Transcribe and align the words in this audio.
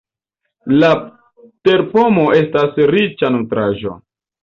La 0.83 0.89
terpomo 1.69 2.27
estas 2.41 2.83
riĉa 2.97 3.35
nutraĵo. 3.41 3.99